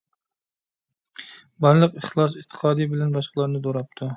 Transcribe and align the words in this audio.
بارلىق 1.65 2.01
ئىخلاس- 2.01 2.39
ئېتىقادى 2.41 2.91
بىلەن 2.95 3.17
باشقىلارنى 3.19 3.63
دوراپتۇ. 3.69 4.09